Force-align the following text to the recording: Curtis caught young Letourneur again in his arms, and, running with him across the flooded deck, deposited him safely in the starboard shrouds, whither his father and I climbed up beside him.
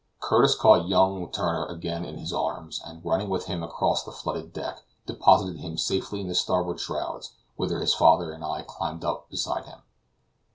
Curtis 0.19 0.55
caught 0.55 0.87
young 0.87 1.21
Letourneur 1.21 1.67
again 1.71 2.05
in 2.05 2.17
his 2.17 2.33
arms, 2.33 2.81
and, 2.83 3.05
running 3.05 3.29
with 3.29 3.45
him 3.45 3.61
across 3.61 4.03
the 4.03 4.11
flooded 4.11 4.51
deck, 4.51 4.81
deposited 5.05 5.59
him 5.59 5.77
safely 5.77 6.21
in 6.21 6.27
the 6.27 6.33
starboard 6.33 6.79
shrouds, 6.79 7.33
whither 7.55 7.79
his 7.79 7.93
father 7.93 8.31
and 8.31 8.43
I 8.43 8.63
climbed 8.63 9.05
up 9.05 9.29
beside 9.29 9.65
him. 9.65 9.83